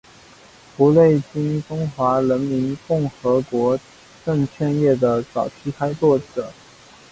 [0.77, 3.79] 胡瑞荃中华人民共和国
[4.25, 6.51] 证券业的早期开拓者。